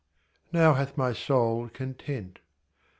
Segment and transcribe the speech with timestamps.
[0.51, 2.39] Now hath my soul content.